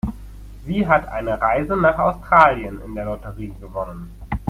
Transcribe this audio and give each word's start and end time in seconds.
Sie 0.65 0.87
hat 0.87 1.07
eine 1.09 1.39
Reise 1.39 1.77
nach 1.77 1.99
Australien 1.99 2.81
in 2.83 2.95
der 2.95 3.05
Lotterie 3.05 3.53
gewonnen. 3.61 4.09